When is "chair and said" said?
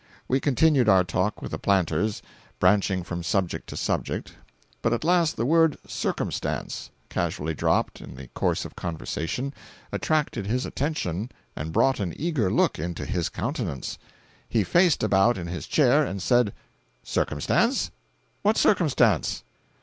15.67-16.51